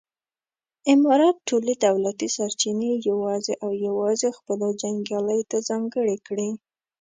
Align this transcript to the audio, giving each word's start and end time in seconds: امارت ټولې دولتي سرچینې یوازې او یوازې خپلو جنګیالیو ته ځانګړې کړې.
امارت 0.91 1.35
ټولې 1.49 1.73
دولتي 1.85 2.27
سرچینې 2.35 2.91
یوازې 3.09 3.53
او 3.63 3.69
یوازې 3.87 4.29
خپلو 4.37 4.67
جنګیالیو 4.81 5.47
ته 5.51 5.57
ځانګړې 5.69 6.17
کړې. 6.27 6.49